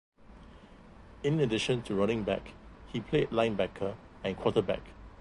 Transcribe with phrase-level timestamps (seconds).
[1.21, 2.53] In addition to running back,
[2.87, 3.93] he played linebacker
[4.23, 4.81] and quarterback.